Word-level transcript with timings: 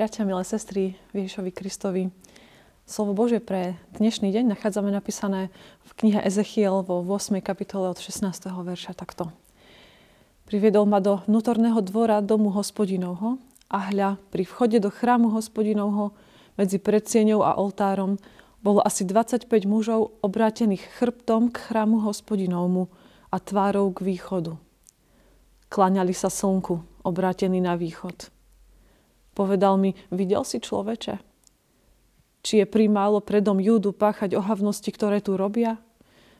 Bratia, 0.00 0.24
milé 0.24 0.40
sestry 0.48 0.96
Ježišovi 1.12 1.52
Kristovi, 1.52 2.08
slovo 2.88 3.12
Bože 3.12 3.36
pre 3.36 3.76
dnešný 4.00 4.32
deň 4.32 4.56
nachádzame 4.56 4.88
napísané 4.88 5.52
v 5.84 5.90
knihe 5.92 6.24
Ezechiel 6.24 6.80
vo 6.80 7.04
8. 7.04 7.44
kapitole 7.44 7.84
od 7.84 8.00
16. 8.00 8.32
verša 8.48 8.96
takto. 8.96 9.28
Priviedol 10.48 10.88
ma 10.88 11.04
do 11.04 11.20
vnútorného 11.28 11.84
dvora 11.84 12.24
domu 12.24 12.48
hospodinovho 12.48 13.36
a 13.68 13.92
hľa, 13.92 14.16
pri 14.32 14.48
vchode 14.48 14.80
do 14.80 14.88
chrámu 14.88 15.36
hospodinovho 15.36 16.16
medzi 16.56 16.80
predsieňou 16.80 17.44
a 17.44 17.60
oltárom 17.60 18.16
bolo 18.64 18.80
asi 18.80 19.04
25 19.04 19.52
mužov 19.68 20.16
obrátených 20.24 20.96
chrbtom 20.96 21.52
k 21.52 21.60
chrámu 21.60 22.00
hospodinovmu 22.08 22.88
a 23.28 23.36
tvárou 23.36 23.92
k 23.92 24.00
východu. 24.00 24.56
Klaňali 25.68 26.16
sa 26.16 26.32
slnku, 26.32 27.04
obrátení 27.04 27.60
na 27.60 27.76
východ. 27.76 28.39
Povedal 29.40 29.80
mi, 29.80 29.96
videl 30.12 30.44
si 30.44 30.60
človeče? 30.60 31.16
Či 32.44 32.60
je 32.60 32.66
primálo 32.68 33.24
predom 33.24 33.56
Júdu 33.56 33.96
páchať 33.96 34.36
ohavnosti, 34.36 34.92
ktoré 34.92 35.24
tu 35.24 35.40
robia? 35.40 35.80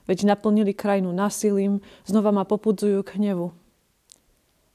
Veď 0.05 0.29
naplnili 0.29 0.77
krajinu 0.77 1.09
násilím, 1.09 1.81
znova 2.05 2.29
ma 2.29 2.45
popudzujú 2.45 3.01
k 3.01 3.17
hnevu. 3.17 3.57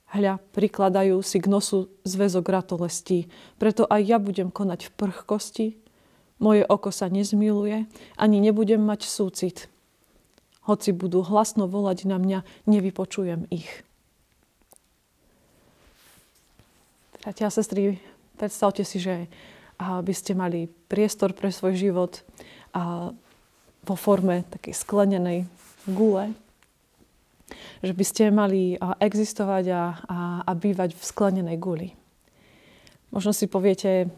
Hľa, 0.09 0.41
prikladajú 0.57 1.21
si 1.21 1.37
k 1.37 1.45
nosu 1.45 1.85
zväzok 2.01 2.49
ratolestí, 2.49 3.29
preto 3.61 3.85
aj 3.85 4.01
ja 4.01 4.17
budem 4.17 4.49
konať 4.49 4.89
v 4.89 4.95
prchkosti, 4.97 5.67
moje 6.41 6.65
oko 6.65 6.89
sa 6.89 7.13
nezmiluje, 7.13 7.85
ani 8.17 8.37
nebudem 8.41 8.81
mať 8.81 9.05
súcit. 9.05 9.69
Hoci 10.65 10.97
budú 10.97 11.21
hlasno 11.21 11.69
volať 11.69 12.09
na 12.09 12.17
mňa, 12.17 12.41
nevypočujem 12.65 13.45
ich. 13.53 13.85
Bratia 17.25 17.49
a 17.49 17.53
sestry, 17.53 17.97
predstavte 18.35 18.83
si, 18.83 18.99
že 18.99 19.31
by 19.79 20.13
ste 20.15 20.35
mali 20.35 20.71
priestor 20.87 21.35
pre 21.35 21.51
svoj 21.51 21.75
život 21.75 22.23
a 22.71 23.11
vo 23.85 23.95
forme 23.99 24.47
takej 24.47 24.71
sklenenej 24.71 25.39
gule, 25.87 26.31
že 27.83 27.93
by 27.93 28.05
ste 28.07 28.33
mali 28.33 28.79
existovať 28.79 29.65
a, 29.69 29.83
a, 30.07 30.17
a 30.47 30.51
bývať 30.55 30.95
v 30.97 31.03
sklenenej 31.03 31.57
guli. 31.59 31.93
Možno 33.13 33.35
si 33.35 33.45
poviete, 33.45 34.09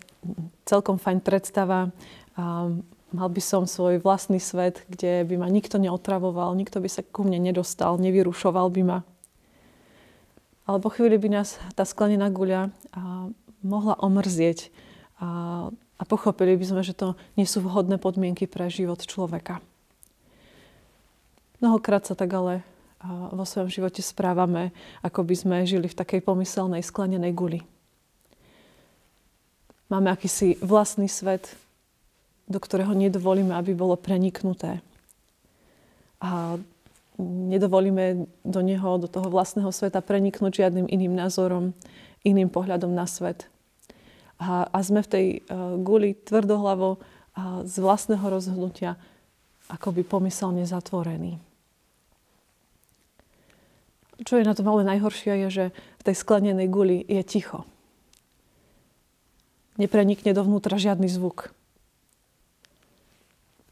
celkom 0.64 0.98
fajn 0.98 1.20
predstava, 1.26 1.92
a 2.38 2.70
mal 3.12 3.30
by 3.34 3.42
som 3.42 3.66
svoj 3.66 4.00
vlastný 4.00 4.38
svet, 4.38 4.86
kde 4.88 5.26
by 5.26 5.42
ma 5.42 5.48
nikto 5.50 5.82
neotravoval, 5.82 6.54
nikto 6.54 6.80
by 6.80 6.90
sa 6.90 7.02
ku 7.02 7.26
mne 7.26 7.42
nedostal, 7.44 7.98
nevyrušoval 7.98 8.68
by 8.72 8.82
ma. 8.86 9.00
Ale 10.68 10.78
po 10.84 10.92
chvíli 10.94 11.18
by 11.18 11.42
nás 11.42 11.60
tá 11.76 11.84
sklenená 11.88 12.30
guľa 12.32 12.72
mohla 13.68 14.00
omrzieť 14.00 14.72
a, 15.20 15.28
a 15.72 16.04
pochopili 16.08 16.56
by 16.56 16.66
sme, 16.66 16.82
že 16.82 16.96
to 16.96 17.20
nie 17.36 17.44
sú 17.44 17.60
vhodné 17.60 18.00
podmienky 18.00 18.48
pre 18.48 18.72
život 18.72 19.04
človeka. 19.04 19.60
Mnohokrát 21.60 22.08
sa 22.08 22.16
tak 22.16 22.32
ale 22.32 22.64
vo 23.34 23.46
svojom 23.46 23.70
živote 23.70 24.02
správame, 24.02 24.74
ako 25.06 25.22
by 25.22 25.36
sme 25.38 25.70
žili 25.70 25.86
v 25.86 25.98
takej 25.98 26.22
pomyselnej 26.26 26.82
sklenenej 26.82 27.34
guli. 27.34 27.60
Máme 29.88 30.12
akýsi 30.12 30.60
vlastný 30.60 31.08
svet, 31.08 31.48
do 32.50 32.60
ktorého 32.60 32.92
nedovolíme, 32.92 33.56
aby 33.56 33.72
bolo 33.72 33.96
preniknuté. 33.96 34.84
A 36.20 36.58
nedovolíme 37.22 38.28
do 38.44 38.60
neho, 38.62 38.98
do 38.98 39.08
toho 39.08 39.30
vlastného 39.30 39.70
sveta 39.72 40.02
preniknúť 40.04 40.66
žiadnym 40.66 40.90
iným 40.90 41.14
názorom, 41.16 41.72
iným 42.26 42.50
pohľadom 42.52 42.92
na 42.92 43.06
svet. 43.08 43.48
A, 44.38 44.70
a 44.70 44.80
sme 44.86 45.02
v 45.02 45.10
tej 45.10 45.26
uh, 45.50 45.76
guli 45.82 46.14
tvrdohlavo 46.14 47.02
a 47.38 47.62
z 47.66 47.76
vlastného 47.78 48.26
rozhodnutia 48.26 48.98
akoby 49.70 50.02
pomyselne 50.02 50.66
zatvorení. 50.66 51.38
Čo 54.18 54.42
je 54.42 54.48
na 54.48 54.58
tom 54.58 54.66
ale 54.74 54.82
najhoršie, 54.82 55.46
je, 55.46 55.50
že 55.50 55.66
v 56.02 56.06
tej 56.06 56.16
sklenenej 56.18 56.66
guli 56.66 57.06
je 57.06 57.22
ticho. 57.22 57.70
Neprenikne 59.78 60.34
dovnútra 60.34 60.82
žiadny 60.82 61.06
zvuk. 61.06 61.54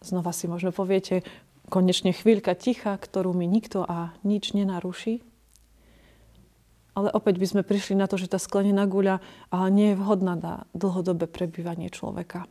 Znova 0.06 0.30
si 0.30 0.46
možno 0.46 0.70
poviete, 0.70 1.26
konečne 1.74 2.14
chvíľka 2.14 2.54
ticha, 2.54 2.94
ktorú 2.94 3.34
mi 3.34 3.50
nikto 3.50 3.82
a 3.82 4.14
nič 4.22 4.54
nenaruší. 4.54 5.26
Ale 6.96 7.12
opäť 7.12 7.44
by 7.44 7.48
sme 7.52 7.62
prišli 7.68 8.00
na 8.00 8.08
to, 8.08 8.16
že 8.16 8.32
tá 8.32 8.40
sklenená 8.40 8.88
guľa 8.88 9.20
nie 9.68 9.92
je 9.92 10.00
vhodná 10.00 10.40
na 10.40 10.54
dlhodobé 10.72 11.28
prebývanie 11.28 11.92
človeka. 11.92 12.48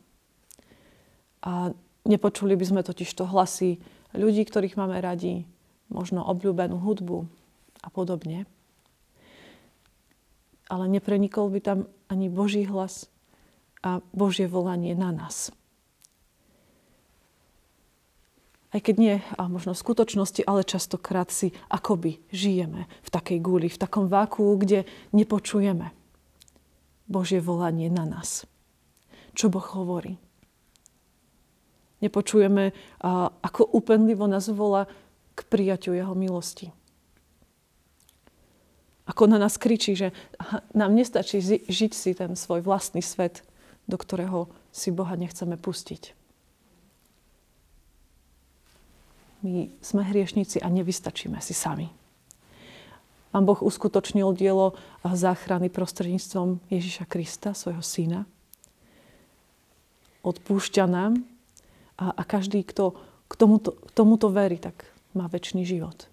A 1.40 1.72
nepočuli 2.04 2.52
by 2.52 2.64
sme 2.68 2.80
totiž 2.84 3.08
to 3.08 3.24
hlasy 3.24 3.80
ľudí, 4.12 4.44
ktorých 4.44 4.76
máme 4.76 5.00
radi, 5.00 5.48
možno 5.88 6.20
obľúbenú 6.28 6.76
hudbu 6.76 7.24
a 7.80 7.88
podobne. 7.88 8.44
Ale 10.68 10.92
neprenikol 10.92 11.48
by 11.48 11.60
tam 11.64 11.78
ani 12.12 12.28
Boží 12.28 12.68
hlas 12.68 13.08
a 13.80 14.04
Božie 14.12 14.44
volanie 14.44 14.92
na 14.92 15.08
nás 15.08 15.52
aj 18.74 18.80
keď 18.82 18.96
nie 18.98 19.16
a 19.38 19.46
možno 19.46 19.70
v 19.70 19.82
skutočnosti, 19.86 20.42
ale 20.42 20.66
častokrát 20.66 21.30
si 21.30 21.54
akoby 21.70 22.18
žijeme 22.34 22.90
v 23.06 23.08
takej 23.14 23.38
guli, 23.38 23.70
v 23.70 23.78
takom 23.78 24.10
váku, 24.10 24.42
kde 24.58 24.82
nepočujeme 25.14 25.94
Božie 27.06 27.38
volanie 27.38 27.86
na 27.86 28.02
nás. 28.02 28.50
Čo 29.38 29.46
Boh 29.46 29.64
hovorí. 29.78 30.18
Nepočujeme, 32.02 32.74
ako 33.40 33.78
úpenlivo 33.78 34.26
nás 34.26 34.50
volá 34.50 34.90
k 35.38 35.40
prijaťu 35.46 35.94
Jeho 35.94 36.18
milosti. 36.18 36.74
Ako 39.04 39.28
na 39.30 39.38
nás 39.38 39.60
kričí, 39.60 39.94
že 39.94 40.16
nám 40.74 40.96
nestačí 40.96 41.38
žiť 41.68 41.92
si 41.92 42.10
ten 42.16 42.34
svoj 42.34 42.64
vlastný 42.64 43.04
svet, 43.04 43.46
do 43.84 44.00
ktorého 44.00 44.48
si 44.72 44.88
Boha 44.90 45.12
nechceme 45.14 45.60
pustiť. 45.60 46.23
My 49.44 49.68
sme 49.84 50.00
hriešnici 50.08 50.64
a 50.64 50.72
nevystačíme 50.72 51.36
si 51.44 51.52
sami. 51.52 51.92
Pán 53.28 53.44
Boh 53.44 53.60
uskutočnil 53.60 54.32
dielo 54.32 54.72
záchrany 55.04 55.68
prostredníctvom 55.68 56.64
Ježiša 56.72 57.04
Krista, 57.04 57.52
svojho 57.52 57.84
syna. 57.84 58.24
Odpúšťa 60.24 60.84
nám 60.88 61.20
a, 62.00 62.08
a 62.16 62.22
každý, 62.24 62.64
kto 62.64 62.96
k 63.28 63.34
tomuto, 63.36 63.76
k 63.76 63.90
tomuto 63.92 64.32
verí, 64.32 64.56
tak 64.56 64.88
má 65.12 65.28
väčší 65.28 65.60
život. 65.68 66.08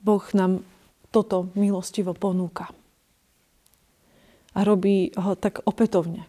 Boh 0.00 0.24
nám 0.32 0.64
toto 1.12 1.52
milostivo 1.52 2.16
ponúka. 2.16 2.72
A 4.56 4.64
robí 4.64 5.12
ho 5.20 5.36
tak 5.36 5.60
opätovne. 5.68 6.24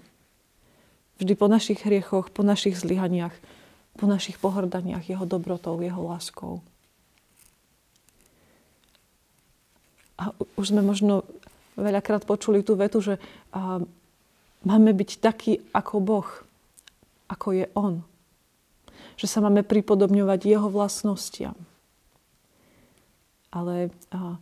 Vždy 1.24 1.34
po 1.40 1.48
našich 1.48 1.86
hriechoch, 1.88 2.28
po 2.34 2.44
našich 2.44 2.76
zlyhaniach, 2.76 3.34
po 3.98 4.06
našich 4.08 4.40
pohrdaniach 4.40 5.04
jeho 5.04 5.26
dobrotou, 5.28 5.76
jeho 5.82 6.00
láskou. 6.00 6.64
A 10.22 10.32
už 10.56 10.72
sme 10.72 10.86
možno 10.86 11.26
veľakrát 11.76 12.24
počuli 12.30 12.62
tú 12.62 12.78
vetu, 12.78 13.02
že 13.02 13.18
a, 13.52 13.82
máme 14.64 14.92
byť 14.94 15.10
taký 15.18 15.54
ako 15.74 15.96
Boh, 16.00 16.30
ako 17.28 17.48
je 17.58 17.66
On. 17.74 18.06
Že 19.18 19.28
sa 19.28 19.40
máme 19.42 19.66
pripodobňovať 19.66 20.40
Jeho 20.46 20.70
vlastnostiam. 20.70 21.58
Ale 23.50 23.90
a, 24.14 24.38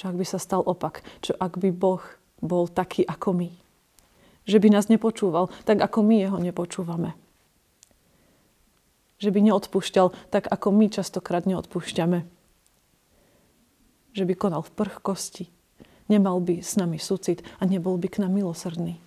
čo 0.00 0.04
ak 0.08 0.16
by 0.16 0.26
sa 0.26 0.40
stal 0.40 0.64
opak? 0.64 1.04
Čo 1.20 1.36
ak 1.36 1.60
by 1.60 1.70
Boh 1.70 2.02
bol 2.40 2.66
taký 2.66 3.04
ako 3.04 3.36
my? 3.36 3.50
Že 4.48 4.58
by 4.64 4.68
nás 4.72 4.88
nepočúval, 4.88 5.52
tak 5.68 5.84
ako 5.84 6.00
my 6.02 6.16
Jeho 6.24 6.38
nepočúvame 6.40 7.27
že 9.18 9.34
by 9.34 9.38
neodpúšťal 9.50 10.30
tak, 10.30 10.46
ako 10.46 10.70
my 10.70 10.86
častokrát 10.90 11.44
neodpúšťame. 11.44 12.22
Že 14.14 14.24
by 14.24 14.34
konal 14.38 14.62
v 14.62 14.74
prchkosti, 14.74 15.44
nemal 16.06 16.38
by 16.38 16.62
s 16.62 16.78
nami 16.78 17.02
súcit 17.02 17.42
a 17.58 17.66
nebol 17.66 17.98
by 17.98 18.08
k 18.08 18.22
nám 18.22 18.32
milosrdný. 18.34 18.98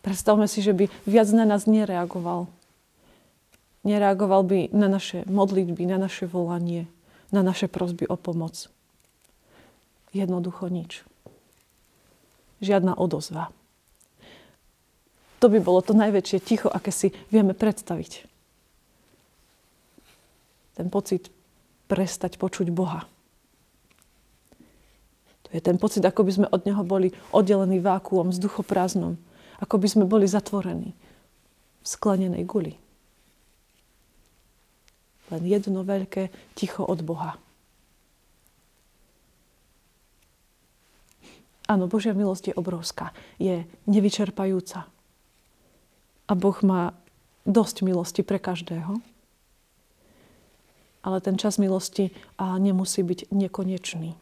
Predstavme 0.00 0.48
si, 0.48 0.64
že 0.64 0.72
by 0.72 0.88
viac 1.04 1.28
na 1.36 1.44
nás 1.44 1.68
nereagoval. 1.68 2.48
Nereagoval 3.84 4.42
by 4.42 4.58
na 4.72 4.88
naše 4.88 5.28
modlitby, 5.28 5.84
na 5.84 6.00
naše 6.00 6.24
volanie, 6.24 6.88
na 7.28 7.44
naše 7.44 7.68
prosby 7.68 8.08
o 8.08 8.16
pomoc. 8.16 8.72
Jednoducho 10.16 10.72
nič. 10.72 11.04
Žiadna 12.64 12.96
odozva. 12.96 13.52
To 15.38 15.46
by 15.46 15.62
bolo 15.62 15.78
to 15.82 15.94
najväčšie 15.94 16.38
ticho, 16.42 16.66
aké 16.66 16.90
si 16.90 17.14
vieme 17.30 17.54
predstaviť. 17.54 18.26
Ten 20.74 20.90
pocit 20.90 21.30
prestať 21.86 22.38
počuť 22.38 22.70
Boha. 22.74 23.06
To 25.48 25.56
je 25.56 25.62
ten 25.64 25.80
pocit, 25.80 26.04
ako 26.04 26.26
by 26.28 26.32
sme 26.34 26.46
od 26.52 26.62
Neho 26.68 26.84
boli 26.84 27.08
oddelení 27.32 27.80
vákuom, 27.80 28.34
vzduchoprázdnom. 28.34 29.16
Ako 29.58 29.80
by 29.80 29.88
sme 29.88 30.04
boli 30.04 30.28
zatvorení 30.28 30.92
v 31.82 31.86
sklenenej 31.86 32.44
guli. 32.44 32.76
Len 35.32 35.42
jedno 35.44 35.82
veľké 35.82 36.30
ticho 36.54 36.84
od 36.84 37.00
Boha. 37.00 37.40
Áno, 41.68 41.84
Božia 41.84 42.16
milosť 42.16 42.52
je 42.52 42.54
obrovská, 42.56 43.12
je 43.36 43.68
nevyčerpajúca. 43.84 44.88
A 46.28 46.32
Boh 46.36 46.56
má 46.60 46.92
dosť 47.48 47.80
milosti 47.82 48.20
pre 48.20 48.36
každého. 48.36 49.00
Ale 51.00 51.18
ten 51.24 51.40
čas 51.40 51.56
milosti 51.56 52.12
a 52.36 52.60
nemusí 52.60 53.00
byť 53.00 53.32
nekonečný. 53.32 54.12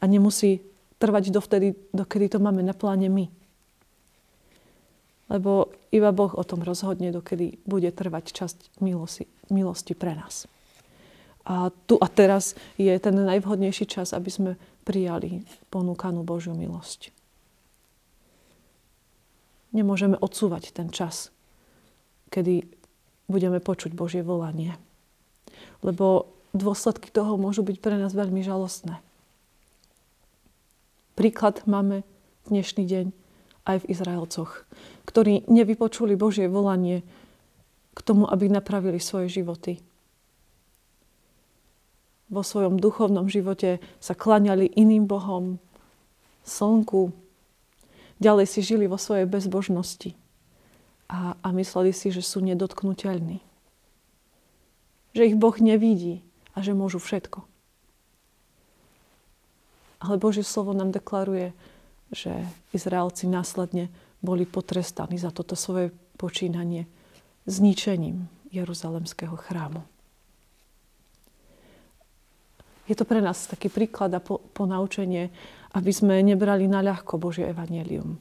A 0.00 0.02
nemusí 0.08 0.64
trvať 0.96 1.28
dovtedy, 1.28 1.76
dokedy 1.92 2.32
to 2.32 2.38
máme 2.40 2.64
na 2.64 2.72
pláne 2.72 3.12
my. 3.12 3.28
Lebo 5.30 5.70
iba 5.92 6.10
Boh 6.10 6.32
o 6.34 6.42
tom 6.42 6.64
rozhodne, 6.64 7.12
dokedy 7.12 7.60
bude 7.68 7.92
trvať 7.92 8.32
časť 8.32 8.80
milosti, 8.80 9.28
milosti 9.52 9.92
pre 9.92 10.16
nás. 10.16 10.48
A 11.44 11.68
tu 11.86 11.96
a 12.00 12.06
teraz 12.08 12.56
je 12.76 12.92
ten 13.00 13.16
najvhodnejší 13.16 13.84
čas, 13.88 14.12
aby 14.12 14.30
sme 14.30 14.50
prijali 14.84 15.44
ponúkanú 15.68 16.24
Božiu 16.24 16.56
milosť. 16.56 17.12
Nemôžeme 19.70 20.18
odsúvať 20.18 20.74
ten 20.74 20.90
čas, 20.90 21.30
kedy 22.34 22.66
budeme 23.30 23.62
počuť 23.62 23.94
Božie 23.94 24.26
volanie. 24.26 24.74
Lebo 25.86 26.30
dôsledky 26.50 27.10
toho 27.14 27.38
môžu 27.38 27.62
byť 27.62 27.78
pre 27.78 27.94
nás 27.94 28.10
veľmi 28.10 28.42
žalostné. 28.42 28.98
Príklad 31.14 31.62
máme 31.68 32.02
dnešný 32.50 32.82
deň 32.86 33.06
aj 33.68 33.76
v 33.86 33.88
Izraelcoch, 33.92 34.66
ktorí 35.06 35.46
nevypočuli 35.46 36.18
Božie 36.18 36.50
volanie 36.50 37.06
k 37.94 37.98
tomu, 38.02 38.26
aby 38.26 38.50
napravili 38.50 38.98
svoje 38.98 39.30
životy 39.30 39.78
vo 42.30 42.46
svojom 42.46 42.78
duchovnom 42.78 43.26
živote 43.26 43.82
sa 43.98 44.14
klaňali 44.14 44.70
iným 44.78 45.10
bohom, 45.10 45.58
slnku. 46.46 47.10
Ďalej 48.20 48.46
si 48.52 48.60
žili 48.60 48.84
vo 48.84 49.00
svojej 49.00 49.24
bezbožnosti 49.24 50.12
a, 51.08 51.40
a 51.40 51.48
mysleli 51.56 51.90
si, 51.96 52.12
že 52.12 52.20
sú 52.20 52.44
nedotknutelní. 52.44 53.40
Že 55.16 55.34
ich 55.34 55.36
Boh 55.40 55.56
nevidí 55.56 56.20
a 56.52 56.60
že 56.60 56.76
môžu 56.76 57.00
všetko. 57.00 57.42
Ale 60.00 60.16
Božie 60.20 60.44
slovo 60.44 60.76
nám 60.76 60.92
deklaruje, 60.92 61.52
že 62.12 62.44
Izraelci 62.76 63.28
následne 63.28 63.88
boli 64.20 64.44
potrestaní 64.44 65.16
za 65.16 65.32
toto 65.32 65.56
svoje 65.56 65.92
počínanie 66.20 66.84
zničením 67.48 68.28
Jeruzalemského 68.52 69.36
chrámu. 69.36 69.80
Je 72.90 72.98
to 72.98 73.06
pre 73.06 73.22
nás 73.22 73.46
taký 73.46 73.70
príklad 73.70 74.10
a 74.10 74.18
po, 74.18 74.42
ponaučenie, 74.50 75.30
aby 75.78 75.92
sme 75.94 76.18
nebrali 76.26 76.66
na 76.66 76.82
ľahko 76.82 77.22
Božie 77.22 77.46
evanelium. 77.46 78.18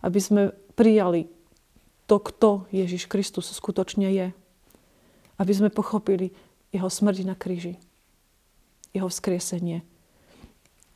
Aby 0.00 0.20
sme 0.24 0.42
prijali 0.72 1.28
to, 2.08 2.16
kto 2.16 2.64
Ježiš 2.72 3.04
Kristus 3.04 3.52
skutočne 3.52 4.08
je. 4.08 4.32
Aby 5.36 5.52
sme 5.52 5.68
pochopili 5.68 6.32
jeho 6.72 6.88
smrť 6.88 7.28
na 7.28 7.36
kríži, 7.36 7.76
jeho 8.96 9.12
vzkriesenie. 9.12 9.84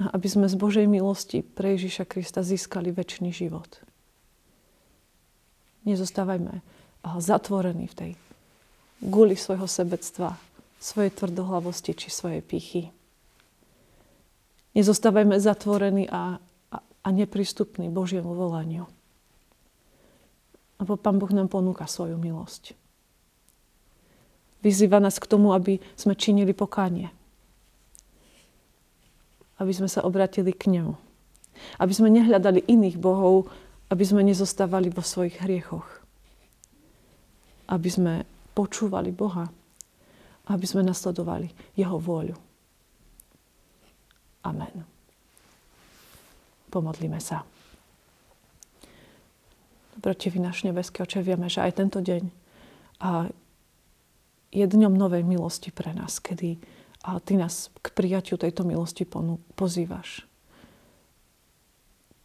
A 0.00 0.16
aby 0.16 0.24
sme 0.32 0.48
z 0.48 0.56
Božej 0.56 0.88
milosti 0.88 1.44
pre 1.44 1.76
Ježiša 1.76 2.08
Krista 2.08 2.40
získali 2.40 2.88
väčší 2.88 3.28
život. 3.28 3.84
Nezostávajme 5.84 6.64
zatvorení 7.04 7.84
v 7.84 7.96
tej 7.96 8.10
guli 9.04 9.36
svojho 9.36 9.68
sebectva, 9.68 10.36
svojej 10.80 11.12
tvrdohlavosti 11.12 11.92
či 11.92 12.08
svojej 12.08 12.40
pýchy. 12.40 12.82
Nezostávajme 14.72 15.36
zatvorení 15.36 16.08
a, 16.08 16.40
a, 16.72 16.76
a 16.80 17.08
neprístupní 17.12 17.92
Božiemu 17.92 18.32
volaniu. 18.32 18.88
Lebo 20.80 20.96
Pán 20.96 21.20
Boh 21.20 21.28
nám 21.28 21.52
ponúka 21.52 21.84
svoju 21.84 22.16
milosť. 22.16 22.72
Vyzýva 24.64 24.96
nás 25.04 25.20
k 25.20 25.28
tomu, 25.28 25.52
aby 25.52 25.84
sme 25.92 26.16
činili 26.16 26.56
pokánie. 26.56 27.12
Aby 29.60 29.72
sme 29.76 29.88
sa 29.92 30.00
obratili 30.00 30.56
k 30.56 30.72
Nemu. 30.72 30.96
Aby 31.76 31.92
sme 31.92 32.08
nehľadali 32.08 32.64
iných 32.64 32.96
bohov, 32.96 33.52
aby 33.92 34.04
sme 34.06 34.24
nezostávali 34.24 34.88
vo 34.88 35.04
svojich 35.04 35.44
hriechoch. 35.44 35.84
Aby 37.68 37.88
sme 37.92 38.12
počúvali 38.56 39.12
Boha 39.12 39.52
aby 40.50 40.66
sme 40.66 40.82
nasledovali 40.82 41.54
jeho 41.78 41.94
vôľu. 42.02 42.34
Amen. 44.42 44.82
Pomodlíme 46.74 47.22
sa. 47.22 47.46
Dobrotivý 49.94 50.42
náš 50.42 50.66
nebeský 50.66 51.06
oče, 51.06 51.22
vieme, 51.22 51.46
že 51.46 51.62
aj 51.62 51.72
tento 51.78 52.02
deň 52.02 52.22
je 54.50 54.64
dňom 54.66 54.94
novej 54.96 55.22
milosti 55.22 55.70
pre 55.70 55.94
nás, 55.94 56.18
kedy 56.18 56.58
ty 57.24 57.32
nás 57.38 57.70
k 57.80 57.86
prijatiu 57.94 58.34
tejto 58.34 58.66
milosti 58.66 59.06
pozývaš. 59.54 60.26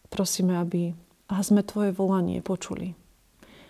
Prosíme, 0.09 0.55
aby 0.57 0.95
sme 1.43 1.61
tvoje 1.67 1.91
volanie 1.91 2.39
počuli. 2.39 2.95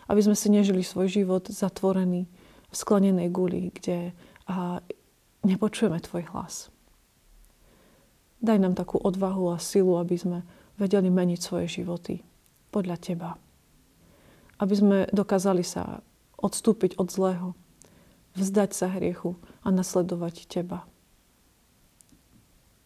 Aby 0.05 0.21
sme 0.21 0.37
si 0.37 0.53
nežili 0.53 0.85
svoj 0.85 1.09
život 1.09 1.49
zatvorený 1.49 2.29
v 2.69 2.75
sklenenej 2.75 3.33
guli, 3.33 3.73
kde 3.73 4.13
a 4.45 4.81
nepočujeme 5.45 5.97
Tvoj 6.01 6.23
hlas. 6.33 6.69
Daj 8.41 8.61
nám 8.61 8.77
takú 8.77 9.01
odvahu 9.01 9.53
a 9.53 9.57
silu, 9.57 9.97
aby 9.97 10.15
sme 10.17 10.39
vedeli 10.77 11.09
meniť 11.09 11.39
svoje 11.41 11.81
životy 11.81 12.21
podľa 12.69 12.97
Teba. 13.01 13.31
Aby 14.61 14.73
sme 14.75 14.97
dokázali 15.09 15.65
sa 15.65 16.05
odstúpiť 16.37 16.99
od 17.01 17.09
zlého, 17.09 17.47
vzdať 18.37 18.69
sa 18.75 18.87
hriechu 18.91 19.39
a 19.65 19.71
nasledovať 19.73 20.45
Teba. 20.45 20.85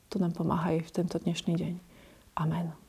To 0.09 0.17
nám 0.17 0.33
pomáhaj 0.33 0.81
v 0.85 0.93
tento 0.93 1.21
dnešný 1.21 1.53
deň. 1.53 1.73
Amen. 2.39 2.88